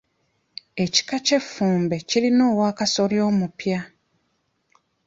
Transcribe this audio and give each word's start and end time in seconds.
Ekika 0.83 1.17
ky’effumbe 1.25 1.95
kirina 2.09 2.43
Owaakasolya 2.51 3.21
omupya. 3.31 3.79